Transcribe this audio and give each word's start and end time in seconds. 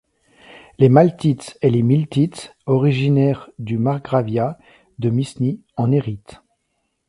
Les 0.79 0.89
Maltitz 0.89 1.59
et 1.61 1.69
les 1.69 1.83
Miltitz, 1.83 2.55
originaires 2.65 3.51
du 3.59 3.77
margraviat 3.77 4.57
de 4.97 5.11
Misnie 5.11 5.61
en 5.77 5.91
héritent. 5.91 6.41